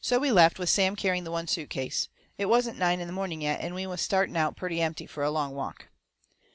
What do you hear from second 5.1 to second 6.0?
a long walk.